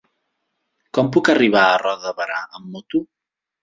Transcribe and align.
Com 0.99 1.13
puc 1.17 1.31
arribar 1.35 1.69
a 1.69 1.79
Roda 1.85 2.05
de 2.09 2.19
Berà 2.25 2.43
amb 2.53 2.77
moto? 2.77 3.09